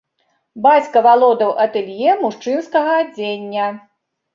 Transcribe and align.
Бацька 0.65 0.97
валодаў 1.09 1.53
атэлье 1.67 2.19
мужчынскага 2.25 3.01
адзення. 3.07 3.75